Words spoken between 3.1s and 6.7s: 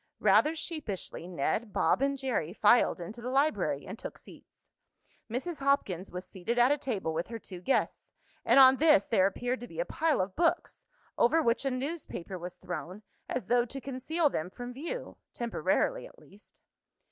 the library, and took seats. Mrs. Hopkins was seated